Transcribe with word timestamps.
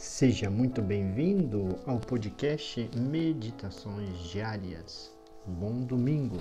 Seja 0.00 0.48
muito 0.48 0.80
bem-vindo 0.80 1.78
ao 1.86 2.00
podcast 2.00 2.88
Meditações 2.96 4.18
Diárias. 4.30 5.12
Bom 5.46 5.82
domingo! 5.82 6.38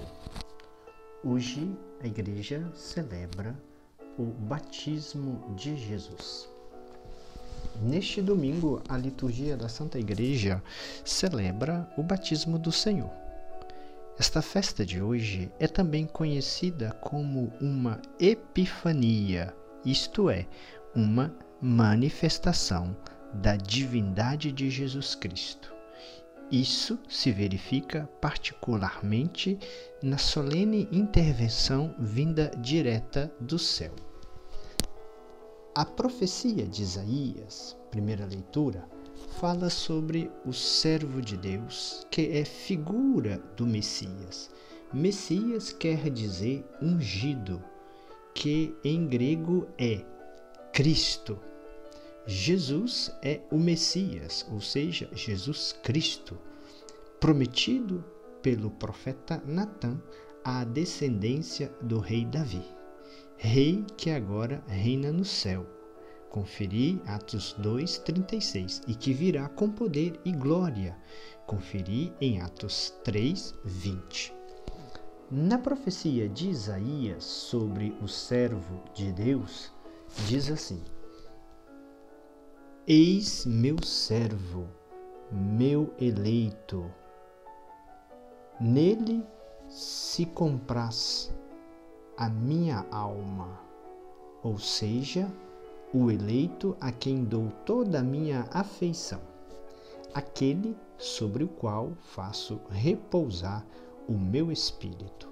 Hoje 1.25 1.69
a 2.01 2.07
igreja 2.07 2.65
celebra 2.73 3.53
o 4.17 4.23
batismo 4.23 5.53
de 5.57 5.75
Jesus. 5.75 6.49
Neste 7.81 8.21
domingo, 8.21 8.81
a 8.87 8.97
liturgia 8.97 9.57
da 9.57 9.67
Santa 9.67 9.99
Igreja 9.99 10.63
celebra 11.03 11.85
o 11.97 12.01
batismo 12.01 12.57
do 12.57 12.71
Senhor. 12.71 13.11
Esta 14.17 14.41
festa 14.41 14.85
de 14.85 15.01
hoje 15.01 15.51
é 15.59 15.67
também 15.67 16.05
conhecida 16.05 16.93
como 17.01 17.51
uma 17.59 18.01
epifania, 18.21 19.53
isto 19.83 20.29
é, 20.29 20.47
uma 20.95 21.35
manifestação 21.61 22.95
da 23.33 23.55
divindade 23.55 24.51
de 24.51 24.69
Jesus 24.69 25.15
Cristo. 25.15 25.73
Isso 26.51 26.97
se 27.07 27.31
verifica 27.31 28.09
particularmente 28.19 29.59
na 30.01 30.17
solene 30.17 30.87
intervenção 30.91 31.93
vinda 31.99 32.51
direta 32.57 33.31
do 33.39 33.59
céu. 33.59 33.93
A 35.75 35.85
profecia 35.85 36.65
de 36.65 36.81
Isaías, 36.81 37.77
primeira 37.91 38.25
leitura, 38.25 38.89
fala 39.39 39.69
sobre 39.69 40.31
o 40.43 40.51
servo 40.51 41.21
de 41.21 41.37
Deus, 41.37 42.05
que 42.09 42.29
é 42.31 42.43
figura 42.43 43.37
do 43.55 43.65
Messias. 43.65 44.49
Messias 44.91 45.71
quer 45.71 46.09
dizer 46.09 46.65
ungido, 46.81 47.63
que 48.33 48.75
em 48.83 49.07
grego 49.07 49.67
é 49.77 50.03
Cristo. 50.73 51.39
Jesus 52.31 53.11
é 53.23 53.41
o 53.51 53.57
Messias, 53.57 54.45
ou 54.51 54.61
seja, 54.61 55.09
Jesus 55.13 55.75
Cristo, 55.81 56.37
prometido 57.19 58.05
pelo 58.39 58.69
profeta 58.69 59.41
Natã 59.47 59.99
à 60.43 60.63
descendência 60.63 61.73
do 61.81 61.97
rei 61.97 62.25
Davi, 62.25 62.63
rei 63.35 63.83
que 63.97 64.11
agora 64.11 64.63
reina 64.67 65.11
no 65.11 65.25
céu. 65.25 65.65
Conferi 66.29 67.01
Atos 67.07 67.55
2:36 67.59 68.83
e 68.87 68.93
que 68.93 69.11
virá 69.11 69.49
com 69.49 69.67
poder 69.67 70.19
e 70.23 70.31
glória. 70.31 70.95
Conferi 71.47 72.13
em 72.21 72.41
Atos 72.41 72.93
3:20. 73.03 74.31
Na 75.31 75.57
profecia 75.57 76.29
de 76.29 76.49
Isaías 76.49 77.23
sobre 77.23 77.97
o 78.03 78.07
servo 78.07 78.83
de 78.93 79.11
Deus, 79.11 79.73
diz 80.27 80.51
assim: 80.51 80.79
Eis 82.91 83.45
meu 83.45 83.75
servo, 83.83 84.67
meu 85.31 85.93
eleito. 86.01 86.91
Nele 88.59 89.23
se 89.67 90.25
compraz 90.25 91.31
a 92.17 92.27
minha 92.27 92.83
alma, 92.89 93.61
ou 94.41 94.57
seja, 94.57 95.31
o 95.93 96.09
eleito 96.09 96.75
a 96.81 96.91
quem 96.91 97.23
dou 97.23 97.51
toda 97.63 97.99
a 97.99 98.03
minha 98.03 98.47
afeição, 98.51 99.21
aquele 100.11 100.75
sobre 100.97 101.43
o 101.43 101.47
qual 101.47 101.91
faço 102.01 102.59
repousar 102.71 103.63
o 104.07 104.13
meu 104.13 104.51
espírito. 104.51 105.29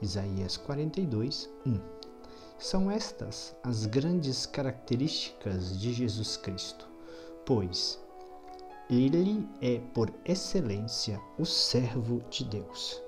Isaías 0.00 0.56
42, 0.56 1.50
1. 1.66 1.80
São 2.60 2.88
estas 2.88 3.56
as 3.60 3.86
grandes 3.86 4.46
características 4.46 5.76
de 5.80 5.92
Jesus 5.92 6.36
Cristo 6.36 6.91
pois 7.44 8.02
ele 8.90 9.48
é 9.60 9.78
por 9.94 10.12
excelência 10.24 11.18
o 11.38 11.46
servo 11.46 12.20
de 12.28 12.44
Deus, 12.44 13.00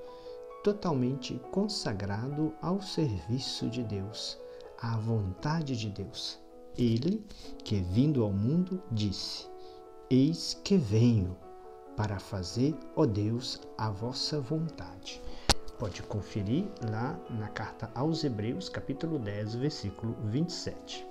totalmente 0.62 1.38
consagrado 1.50 2.54
ao 2.62 2.80
serviço 2.80 3.68
de 3.68 3.82
Deus, 3.82 4.38
à 4.80 4.96
vontade 4.96 5.76
de 5.76 5.90
Deus. 5.90 6.40
Ele, 6.76 7.22
que 7.62 7.80
vindo 7.80 8.24
ao 8.24 8.32
mundo, 8.32 8.82
disse: 8.90 9.46
Eis 10.08 10.58
que 10.64 10.76
venho 10.76 11.36
para 11.96 12.18
fazer, 12.18 12.74
ó 12.96 13.04
Deus, 13.04 13.60
a 13.76 13.90
vossa 13.90 14.40
vontade. 14.40 15.20
Pode 15.78 16.02
conferir 16.04 16.66
lá 16.90 17.18
na 17.28 17.48
carta 17.48 17.90
aos 17.94 18.24
Hebreus, 18.24 18.68
capítulo 18.68 19.18
10, 19.18 19.56
versículo 19.56 20.16
27. 20.24 21.06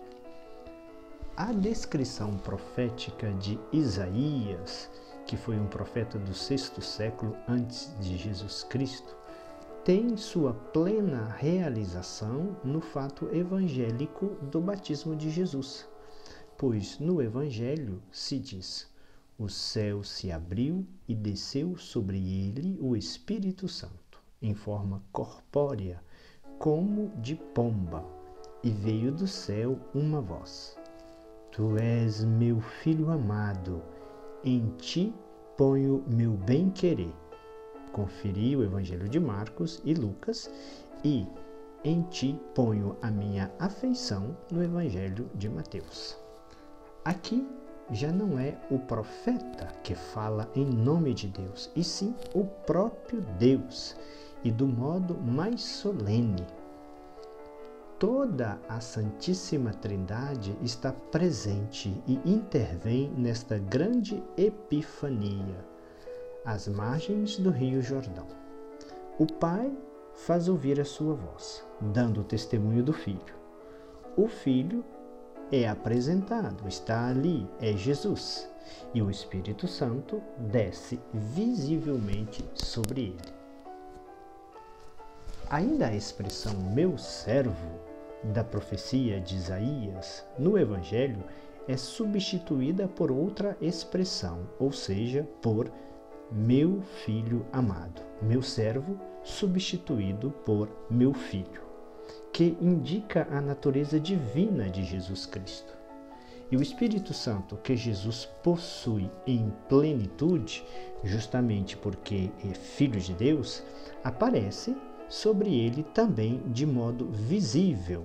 A 1.35 1.51
descrição 1.51 2.37
profética 2.37 3.33
de 3.33 3.59
Isaías, 3.71 4.87
que 5.25 5.35
foi 5.35 5.59
um 5.59 5.65
profeta 5.65 6.19
do 6.19 6.31
sexto 6.31 6.79
século 6.79 7.35
antes 7.47 7.91
de 7.99 8.17
Jesus 8.17 8.63
Cristo, 8.63 9.15
tem 9.83 10.15
sua 10.15 10.53
plena 10.53 11.35
realização 11.39 12.55
no 12.63 12.79
fato 12.79 13.33
evangélico 13.33 14.27
do 14.43 14.61
batismo 14.61 15.15
de 15.15 15.31
Jesus. 15.31 15.89
Pois 16.55 16.99
no 16.99 17.19
Evangelho 17.19 17.99
se 18.11 18.37
diz: 18.37 18.87
O 19.35 19.49
céu 19.49 20.03
se 20.03 20.31
abriu 20.31 20.85
e 21.07 21.15
desceu 21.15 21.75
sobre 21.77 22.17
ele 22.17 22.77
o 22.79 22.95
Espírito 22.95 23.67
Santo, 23.67 24.21
em 24.39 24.53
forma 24.53 25.01
corpórea, 25.11 25.99
como 26.59 27.11
de 27.19 27.35
pomba, 27.35 28.05
e 28.63 28.69
veio 28.69 29.11
do 29.11 29.25
céu 29.25 29.79
uma 29.95 30.21
voz 30.21 30.77
Tu 31.55 31.77
és 31.77 32.23
meu 32.25 32.59
filho 32.59 33.11
amado, 33.11 33.79
em 34.43 34.69
ti 34.77 35.13
ponho 35.55 36.03
meu 36.07 36.31
bem-querer. 36.31 37.13
Conferi 37.91 38.55
o 38.55 38.63
Evangelho 38.63 39.07
de 39.07 39.19
Marcos 39.19 39.79
e 39.85 39.93
Lucas 39.93 40.49
e 41.03 41.27
em 41.83 42.01
ti 42.09 42.41
ponho 42.55 42.97
a 43.03 43.11
minha 43.11 43.51
afeição 43.59 44.35
no 44.49 44.63
Evangelho 44.63 45.29
de 45.35 45.47
Mateus. 45.47 46.17
Aqui 47.05 47.47
já 47.91 48.11
não 48.11 48.39
é 48.39 48.57
o 48.71 48.79
profeta 48.79 49.67
que 49.83 49.93
fala 49.93 50.49
em 50.55 50.65
nome 50.65 51.13
de 51.13 51.27
Deus, 51.27 51.69
e 51.75 51.83
sim 51.83 52.15
o 52.33 52.45
próprio 52.65 53.21
Deus, 53.37 53.95
e 54.43 54.49
do 54.49 54.65
modo 54.65 55.15
mais 55.21 55.61
solene 55.61 56.47
toda 58.03 58.59
a 58.67 58.81
Santíssima 58.81 59.71
Trindade 59.71 60.57
está 60.61 60.91
presente 60.91 62.03
e 62.05 62.19
intervém 62.25 63.09
nesta 63.11 63.57
grande 63.57 64.21
epifania, 64.35 65.65
às 66.43 66.67
margens 66.67 67.37
do 67.37 67.49
Rio 67.49 67.81
Jordão. 67.81 68.27
O 69.17 69.25
Pai 69.25 69.71
faz 70.15 70.49
ouvir 70.49 70.81
a 70.81 70.83
sua 70.83 71.13
voz, 71.13 71.65
dando 71.79 72.25
testemunho 72.25 72.83
do 72.83 72.91
Filho. 72.91 73.33
O 74.17 74.27
Filho 74.27 74.83
é 75.49 75.69
apresentado, 75.69 76.67
está 76.67 77.07
ali, 77.07 77.49
é 77.61 77.71
Jesus, 77.71 78.49
e 78.93 79.01
o 79.01 79.09
Espírito 79.09 79.65
Santo 79.65 80.21
desce 80.37 80.99
visivelmente 81.13 82.43
sobre 82.53 83.01
ele. 83.01 83.33
Ainda 85.49 85.87
a 85.87 85.95
expressão 85.95 86.53
meu 86.73 86.97
servo 86.97 87.82
da 88.23 88.43
profecia 88.43 89.19
de 89.19 89.35
Isaías 89.35 90.25
no 90.37 90.57
Evangelho 90.57 91.23
é 91.67 91.77
substituída 91.77 92.87
por 92.87 93.11
outra 93.11 93.57
expressão, 93.61 94.47
ou 94.59 94.71
seja, 94.71 95.27
por 95.41 95.71
meu 96.31 96.81
filho 97.05 97.45
amado, 97.51 98.01
meu 98.21 98.41
servo 98.41 98.99
substituído 99.23 100.31
por 100.45 100.69
meu 100.89 101.13
filho, 101.13 101.61
que 102.31 102.57
indica 102.59 103.27
a 103.31 103.39
natureza 103.39 103.99
divina 103.99 104.69
de 104.69 104.83
Jesus 104.83 105.25
Cristo. 105.25 105.73
E 106.51 106.57
o 106.57 106.61
Espírito 106.61 107.13
Santo 107.13 107.57
que 107.57 107.75
Jesus 107.75 108.25
possui 108.43 109.09
em 109.25 109.51
plenitude, 109.69 110.63
justamente 111.03 111.77
porque 111.77 112.29
é 112.43 112.53
filho 112.53 112.99
de 112.99 113.13
Deus, 113.13 113.63
aparece 114.03 114.75
sobre 115.13 115.53
ele 115.53 115.83
também 115.83 116.41
de 116.47 116.65
modo 116.65 117.05
visível. 117.11 118.03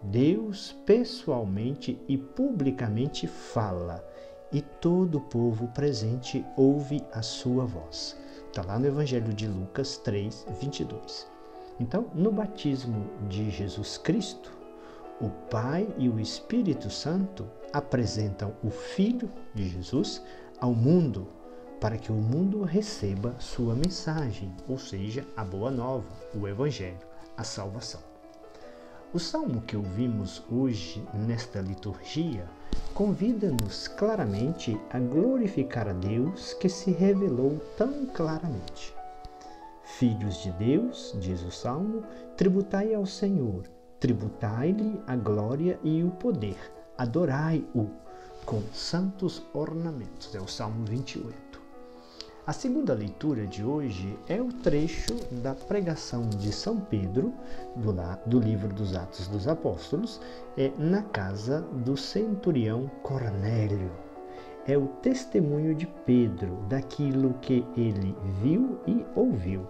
Deus 0.00 0.76
pessoalmente 0.86 2.00
e 2.06 2.16
publicamente 2.16 3.26
fala, 3.26 4.06
e 4.52 4.62
todo 4.62 5.18
o 5.18 5.20
povo 5.22 5.66
presente 5.74 6.46
ouve 6.56 7.02
a 7.12 7.22
sua 7.22 7.64
voz. 7.64 8.16
Está 8.46 8.62
lá 8.62 8.78
no 8.78 8.86
Evangelho 8.86 9.34
de 9.34 9.48
Lucas 9.48 9.96
3, 9.96 10.46
22. 10.60 11.26
Então, 11.80 12.06
no 12.14 12.30
batismo 12.30 13.10
de 13.28 13.50
Jesus 13.50 13.98
Cristo, 13.98 14.56
o 15.20 15.30
Pai 15.50 15.88
e 15.98 16.08
o 16.08 16.20
Espírito 16.20 16.88
Santo 16.88 17.44
apresentam 17.72 18.54
o 18.62 18.70
Filho 18.70 19.28
de 19.52 19.68
Jesus 19.68 20.22
ao 20.60 20.72
mundo 20.72 21.26
para 21.80 21.96
que 21.96 22.10
o 22.10 22.14
mundo 22.14 22.62
receba 22.62 23.34
sua 23.38 23.74
mensagem, 23.74 24.52
ou 24.68 24.78
seja, 24.78 25.24
a 25.36 25.44
boa 25.44 25.70
nova, 25.70 26.08
o 26.34 26.46
Evangelho, 26.46 26.98
a 27.36 27.44
salvação. 27.44 28.00
O 29.12 29.18
salmo 29.18 29.62
que 29.62 29.76
ouvimos 29.76 30.42
hoje 30.50 31.02
nesta 31.14 31.60
liturgia 31.60 32.46
convida-nos 32.92 33.88
claramente 33.88 34.78
a 34.90 34.98
glorificar 34.98 35.88
a 35.88 35.92
Deus 35.92 36.52
que 36.54 36.68
se 36.68 36.90
revelou 36.90 37.58
tão 37.76 38.04
claramente. 38.06 38.94
Filhos 39.82 40.42
de 40.42 40.50
Deus, 40.52 41.16
diz 41.18 41.42
o 41.42 41.50
salmo, 41.50 42.02
tributai 42.36 42.92
ao 42.92 43.06
Senhor, 43.06 43.64
tributai-lhe 43.98 45.00
a 45.06 45.16
glória 45.16 45.80
e 45.82 46.04
o 46.04 46.10
poder, 46.10 46.58
adorai-o 46.98 47.88
com 48.44 48.60
santos 48.74 49.42
ornamentos. 49.54 50.34
É 50.34 50.40
o 50.40 50.46
salmo 50.46 50.84
28. 50.84 51.47
A 52.48 52.52
segunda 52.54 52.94
leitura 52.94 53.46
de 53.46 53.62
hoje 53.62 54.18
é 54.26 54.40
o 54.40 54.50
trecho 54.50 55.14
da 55.42 55.54
pregação 55.54 56.30
de 56.30 56.50
São 56.50 56.80
Pedro, 56.80 57.34
do, 57.76 57.92
do 58.24 58.40
livro 58.40 58.72
dos 58.72 58.96
Atos 58.96 59.28
dos 59.28 59.46
Apóstolos, 59.46 60.18
é 60.56 60.70
na 60.78 61.02
casa 61.02 61.60
do 61.60 61.94
centurião 61.94 62.88
Cornélio. 63.02 63.92
É 64.66 64.78
o 64.78 64.86
testemunho 64.86 65.74
de 65.74 65.86
Pedro 66.06 66.56
daquilo 66.70 67.34
que 67.34 67.66
ele 67.76 68.16
viu 68.40 68.80
e 68.86 69.04
ouviu, 69.14 69.66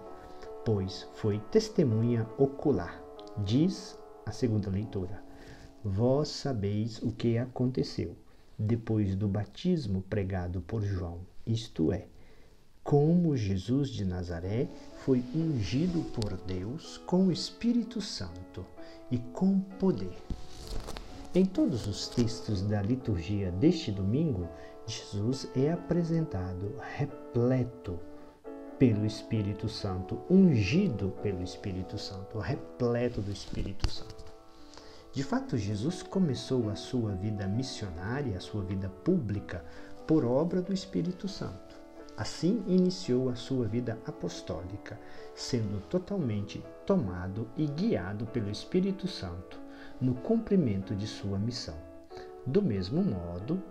pois 0.63 1.05
foi 1.15 1.37
testemunha 1.51 2.25
ocular. 2.37 2.97
Diz 3.39 3.99
a 4.25 4.31
segunda 4.31 4.69
leitura: 4.69 5.21
Vós 5.83 6.29
sabeis 6.29 7.03
o 7.03 7.11
que 7.11 7.37
aconteceu 7.37 8.15
depois 8.57 9.17
do 9.17 9.27
batismo 9.27 10.01
pregado 10.09 10.61
por 10.61 10.81
João, 10.81 11.19
isto 11.45 11.91
é, 11.91 12.07
como 12.89 13.37
Jesus 13.37 13.91
de 13.91 14.03
Nazaré 14.03 14.67
foi 15.05 15.23
ungido 15.35 16.01
por 16.11 16.35
Deus 16.37 16.97
com 17.05 17.27
o 17.27 17.31
Espírito 17.31 18.01
Santo 18.01 18.65
e 19.11 19.19
com 19.19 19.59
poder. 19.59 20.17
Em 21.35 21.45
todos 21.45 21.85
os 21.85 22.07
textos 22.07 22.63
da 22.63 22.81
liturgia 22.81 23.51
deste 23.51 23.91
domingo, 23.91 24.49
Jesus 24.87 25.47
é 25.55 25.71
apresentado 25.71 26.73
repleto 26.97 27.99
pelo 28.79 29.05
Espírito 29.05 29.69
Santo, 29.69 30.19
ungido 30.27 31.13
pelo 31.21 31.43
Espírito 31.43 31.95
Santo, 31.95 32.39
repleto 32.39 33.21
do 33.21 33.31
Espírito 33.31 33.87
Santo. 33.87 34.33
De 35.13 35.23
fato, 35.23 35.59
Jesus 35.59 36.01
começou 36.01 36.71
a 36.71 36.75
sua 36.75 37.11
vida 37.11 37.47
missionária, 37.47 38.35
a 38.35 38.41
sua 38.41 38.63
vida 38.63 38.89
pública, 38.89 39.63
por 40.07 40.25
obra 40.25 40.59
do 40.59 40.73
Espírito 40.73 41.27
Santo. 41.27 41.68
Assim 42.19 42.61
iniciou 42.67 43.29
a 43.29 43.35
sua 43.35 43.65
vida 43.65 43.97
apostólica, 44.05 44.99
sendo 45.33 45.79
totalmente 45.87 46.61
tomado 46.85 47.47
e 47.55 47.65
guiado 47.65 48.25
pelo 48.25 48.49
Espírito 48.49 49.07
Santo 49.07 49.57
no 50.01 50.13
cumprimento 50.15 50.93
de 50.93 51.07
sua 51.07 51.39
missão. 51.39 51.77
Do 52.45 52.61
mesmo 52.61 53.01
modo, 53.01 53.63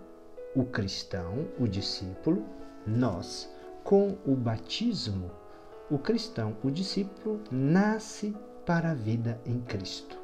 o 0.55 0.65
cristão, 0.65 1.47
o 1.59 1.67
discípulo, 1.67 2.43
nós, 2.87 3.47
com 3.83 4.17
o 4.25 4.33
batismo, 4.33 5.29
o 5.87 5.99
cristão, 5.99 6.57
o 6.63 6.71
discípulo, 6.71 7.39
nasce 7.51 8.35
para 8.65 8.89
a 8.89 8.95
vida 8.95 9.39
em 9.45 9.59
Cristo. 9.59 10.17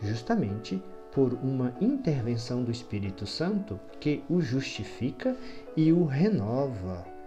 Justamente 0.00 0.80
por 1.10 1.32
uma 1.34 1.74
intervenção 1.80 2.62
do 2.62 2.70
Espírito 2.70 3.26
Santo 3.26 3.80
que 3.98 4.22
o 4.30 4.40
justifica 4.40 5.36
e 5.76 5.92
o 5.92 6.04
renova 6.04 7.17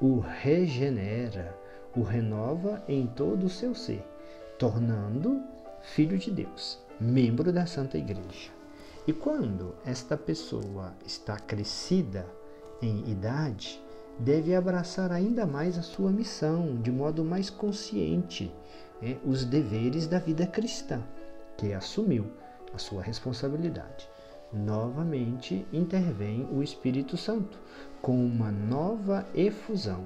o 0.00 0.20
regenera, 0.20 1.56
o 1.96 2.02
renova 2.02 2.82
em 2.88 3.06
todo 3.06 3.46
o 3.46 3.50
seu 3.50 3.74
ser, 3.74 4.04
tornando 4.58 5.42
filho 5.82 6.16
de 6.16 6.30
Deus, 6.30 6.78
membro 7.00 7.52
da 7.52 7.66
Santa 7.66 7.98
Igreja. 7.98 8.50
E 9.06 9.12
quando 9.12 9.74
esta 9.84 10.16
pessoa 10.16 10.92
está 11.04 11.36
crescida 11.36 12.26
em 12.80 13.10
idade, 13.10 13.82
deve 14.18 14.54
abraçar 14.54 15.10
ainda 15.10 15.46
mais 15.46 15.76
a 15.78 15.82
sua 15.82 16.10
missão, 16.10 16.76
de 16.80 16.92
modo 16.92 17.24
mais 17.24 17.50
consciente, 17.50 18.52
né, 19.02 19.16
os 19.24 19.44
deveres 19.44 20.06
da 20.06 20.18
vida 20.18 20.46
cristã, 20.46 21.02
que 21.56 21.72
assumiu 21.72 22.26
a 22.72 22.78
sua 22.78 23.02
responsabilidade 23.02 24.08
novamente 24.52 25.66
intervém 25.72 26.48
o 26.50 26.62
Espírito 26.62 27.16
Santo 27.16 27.58
com 28.00 28.24
uma 28.24 28.50
nova 28.50 29.26
efusão 29.34 30.04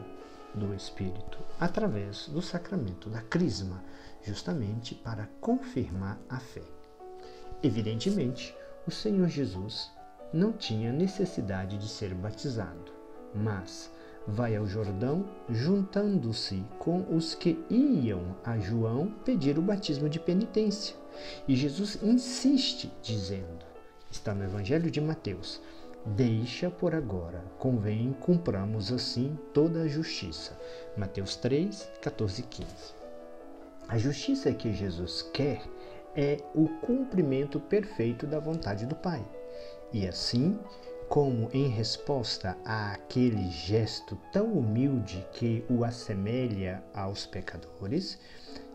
do 0.55 0.75
Espírito 0.75 1.39
através 1.59 2.29
do 2.29 2.43
sacramento 2.43 3.09
da 3.09 3.23
Crisma, 3.23 3.83
justamente 4.23 4.94
para 4.94 5.29
confirmar 5.41 6.21
a 6.29 6.39
fé. 6.39 6.62
Evidentemente, 7.62 8.55
o 8.87 8.91
Senhor 8.91 9.29
Jesus 9.29 9.91
não 10.33 10.53
tinha 10.53 10.93
necessidade 10.93 11.79
de 11.79 11.88
ser 11.88 12.15
batizado, 12.15 12.93
mas 13.35 13.91
vai 14.27 14.56
ao 14.56 14.67
Jordão 14.67 15.25
juntando-se 15.49 16.65
com 16.79 17.05
os 17.15 17.35
que 17.35 17.65
iam 17.71 18.37
a 18.45 18.59
João 18.59 19.09
pedir 19.25 19.59
o 19.59 19.62
batismo 19.62 20.09
de 20.09 20.19
penitência. 20.19 20.97
E 21.47 21.55
Jesus 21.55 21.99
insiste, 22.03 22.91
dizendo: 23.03 23.72
está 24.12 24.35
no 24.35 24.44
Evangelho 24.44 24.91
de 24.91 25.00
Mateus. 25.00 25.61
Deixa 26.05 26.70
por 26.70 26.94
agora, 26.94 27.43
convém 27.59 28.12
cumpramos 28.12 28.93
assim 28.93 29.38
toda 29.55 29.82
a 29.82 29.88
justiça. 29.88 30.59
Mateus 30.97 31.35
3, 31.37 31.88
14 32.03 32.41
e 32.41 32.44
15. 32.44 32.69
A 33.88 33.99
justiça 33.99 34.53
que 34.53 34.73
Jesus 34.73 35.23
quer 35.32 35.62
é 36.14 36.38
o 36.55 36.69
cumprimento 36.81 37.59
perfeito 37.59 38.26
da 38.26 38.38
vontade 38.38 38.85
do 38.85 38.94
Pai. 38.94 39.25
E 39.93 40.06
assim, 40.06 40.59
como 41.09 41.49
em 41.53 41.69
resposta 41.69 42.56
àquele 42.64 43.50
gesto 43.50 44.17
tão 44.32 44.53
humilde 44.53 45.26
que 45.32 45.64
o 45.70 45.85
assemelha 45.85 46.82
aos 46.93 47.25
pecadores, 47.25 48.19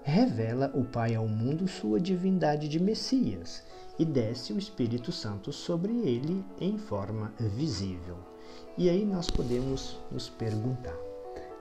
revela 0.02 0.72
o 0.74 0.84
Pai 0.84 1.14
ao 1.14 1.28
mundo 1.28 1.68
sua 1.68 2.00
divindade 2.00 2.68
de 2.68 2.80
Messias 2.80 3.64
e 4.00 4.06
desce 4.06 4.54
o 4.54 4.58
Espírito 4.58 5.12
Santo 5.12 5.52
sobre 5.52 5.94
ele 6.08 6.44
em 6.60 6.78
forma 6.78 7.34
visível. 7.40 8.18
E 8.78 8.90
aí 8.90 9.04
nós 9.04 9.30
podemos 9.30 10.00
nos 10.12 10.30
perguntar: 10.30 10.96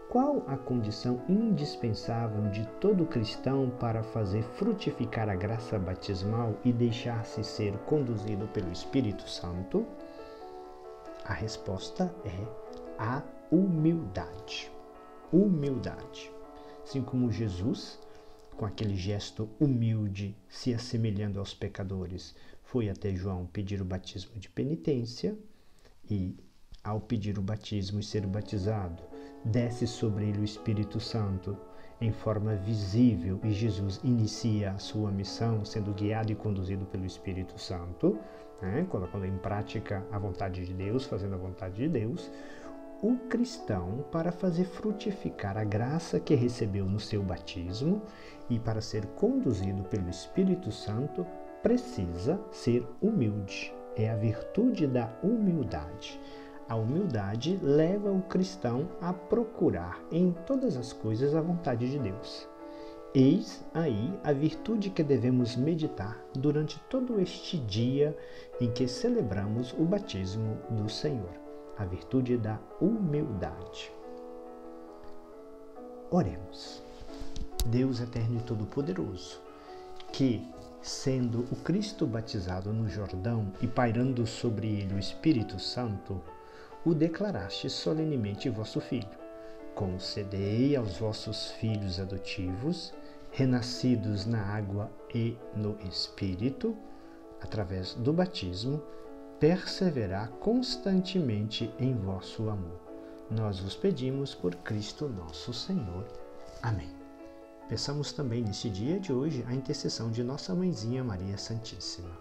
qual 0.09 0.45
a 0.47 0.57
condição 0.57 1.23
indispensável 1.29 2.51
de 2.51 2.67
todo 2.81 3.07
cristão 3.07 3.71
para 3.81 4.03
fazer 4.03 4.43
frutificar 4.43 5.29
a 5.29 5.35
graça 5.35 5.79
batismal 5.79 6.55
e 6.65 6.73
deixar-se 6.73 7.43
ser 7.43 7.77
conduzido 7.79 8.47
pelo 8.49 8.71
Espírito 8.71 9.29
Santo? 9.29 9.85
A 11.25 11.33
resposta 11.33 12.15
é 12.25 12.47
a 12.99 13.23
humildade. 13.51 14.71
Humildade. 15.33 16.31
Assim 16.85 17.03
como 17.03 17.33
Jesus 17.33 17.99
com 18.57 18.65
aquele 18.65 18.97
gesto 18.97 19.49
humilde, 19.61 20.35
se 20.49 20.73
assemelhando 20.73 21.39
aos 21.39 21.53
pecadores, 21.53 22.35
foi 22.65 22.89
até 22.89 23.15
João 23.15 23.47
pedir 23.47 23.81
o 23.81 23.85
batismo 23.85 24.39
de 24.39 24.49
penitência 24.49 25.37
e, 26.11 26.37
ao 26.83 27.01
pedir 27.01 27.39
o 27.39 27.43
batismo 27.43 28.01
e 28.01 28.03
ser 28.03 28.27
batizado, 28.27 29.03
desce 29.45 29.87
sobre 29.87 30.29
ele 30.29 30.41
o 30.41 30.45
Espírito 30.45 30.99
Santo. 30.99 31.57
Em 31.99 32.13
forma 32.13 32.55
visível 32.57 33.41
e 33.43 33.51
Jesus 33.53 34.01
inicia 34.05 34.73
a 34.73 34.79
sua 34.79 35.11
missão 35.11 35.65
sendo 35.65 35.95
guiado 35.95 36.31
e 36.31 36.35
conduzido 36.35 36.85
pelo 36.85 37.07
Espírito 37.07 37.59
Santo, 37.59 38.19
né? 38.61 38.87
colocando 38.91 39.25
em 39.25 39.39
prática 39.39 40.07
a 40.13 40.19
vontade 40.19 40.67
de 40.67 40.75
Deus, 40.75 41.07
fazendo 41.07 41.35
a 41.35 41.39
vontade 41.39 41.77
de 41.77 41.89
Deus 41.89 42.31
o 43.03 43.17
cristão 43.29 44.05
para 44.11 44.33
fazer 44.33 44.65
frutificar 44.65 45.59
a 45.59 45.65
graça 45.65 46.19
que 46.19 46.35
recebeu 46.35 46.87
no 46.87 46.99
seu 46.99 47.23
batismo 47.23 48.01
e 48.49 48.59
para 48.59 48.81
ser 48.81 49.07
conduzido 49.09 49.83
pelo 49.85 50.09
Espírito 50.09 50.73
Santo 50.73 51.27
precisa 51.63 52.41
ser 52.51 52.87
humilde. 53.01 53.75
É 53.95 54.11
a 54.11 54.17
virtude 54.17 54.87
da 54.87 55.11
humildade. 55.23 56.21
A 56.69 56.75
humildade 56.75 57.59
leva 57.63 58.11
o 58.11 58.23
cristão 58.23 58.89
a 59.01 59.13
procurar 59.13 60.03
em 60.11 60.33
todas 60.47 60.77
as 60.77 60.93
coisas 60.93 61.35
a 61.35 61.41
vontade 61.41 61.91
de 61.91 61.99
Deus. 61.99 62.49
Eis 63.15 63.65
aí 63.73 64.13
a 64.25 64.33
virtude 64.33 64.91
que 64.91 65.03
devemos 65.03 65.57
meditar 65.57 66.23
durante 66.35 66.79
todo 66.91 67.21
este 67.21 67.57
dia 67.59 68.17
em 68.61 68.71
que 68.71 68.89
celebramos 68.89 69.73
o 69.79 69.85
batismo 69.85 70.59
do 70.71 70.89
Senhor 70.89 71.46
a 71.79 71.85
virtude 71.85 72.37
da 72.37 72.59
humildade. 72.81 73.93
Oremos. 76.11 76.83
Deus 77.67 78.01
eterno 78.01 78.39
e 78.39 78.43
todo-poderoso, 78.43 79.41
que, 80.13 80.47
sendo 80.81 81.41
o 81.51 81.57
Cristo 81.57 82.07
batizado 82.07 82.73
no 82.73 82.89
Jordão 82.89 83.53
e 83.61 83.67
pairando 83.67 84.25
sobre 84.25 84.69
ele 84.69 84.95
o 84.95 84.99
Espírito 84.99 85.59
Santo, 85.59 86.23
o 86.85 86.95
declaraste 86.95 87.69
solenemente 87.69 88.49
vosso 88.49 88.81
Filho. 88.81 89.09
Concedei 89.75 90.77
aos 90.77 90.97
vossos 90.97 91.51
filhos 91.53 91.99
adotivos, 91.99 92.95
renascidos 93.33 94.25
na 94.25 94.41
água 94.41 94.91
e 95.13 95.37
no 95.55 95.77
Espírito, 95.89 96.77
através 97.43 97.95
do 97.95 98.13
batismo, 98.13 98.81
perseverar 99.41 100.31
constantemente 100.41 101.71
em 101.79 101.95
vosso 101.95 102.49
amor. 102.49 102.81
Nós 103.31 103.61
vos 103.61 103.77
pedimos 103.77 104.35
por 104.35 104.55
Cristo 104.57 105.09
nosso 105.09 105.53
Senhor. 105.53 106.07
Amém. 106.63 106.89
Peçamos 107.69 108.13
também 108.13 108.43
neste 108.43 108.71
dia 108.71 108.99
de 108.99 109.13
hoje 109.13 109.45
a 109.47 109.53
intercessão 109.53 110.11
de 110.11 110.23
nossa 110.23 110.55
mãezinha 110.55 111.05
Maria 111.05 111.37
Santíssima. 111.37 112.17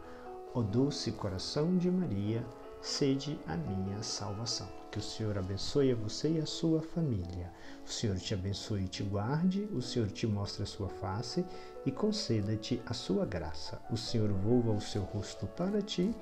O 0.53 0.61
doce 0.61 1.11
coração 1.11 1.77
de 1.77 1.89
Maria, 1.89 2.45
sede 2.81 3.39
a 3.47 3.55
minha 3.55 4.01
salvação. 4.03 4.67
Que 4.91 4.99
o 4.99 5.01
Senhor 5.01 5.37
abençoe 5.37 5.91
a 5.91 5.95
você 5.95 6.29
e 6.31 6.39
a 6.39 6.45
sua 6.45 6.81
família. 6.81 7.51
O 7.85 7.89
Senhor 7.89 8.17
te 8.17 8.33
abençoe 8.33 8.85
e 8.85 8.87
te 8.87 9.03
guarde, 9.03 9.69
o 9.73 9.81
Senhor 9.81 10.09
te 10.09 10.25
mostre 10.25 10.63
a 10.63 10.65
sua 10.65 10.89
face 10.89 11.45
e 11.85 11.91
conceda-te 11.91 12.81
a 12.85 12.93
sua 12.93 13.25
graça. 13.25 13.81
O 13.91 13.97
Senhor 13.97 14.31
volva 14.31 14.71
o 14.71 14.81
seu 14.81 15.03
rosto 15.03 15.45
para 15.47 15.81
ti 15.81 16.13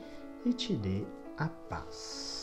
e 0.46 0.54
te 0.54 0.76
dê 0.76 1.04
a 1.38 1.48
paz. 1.70 2.43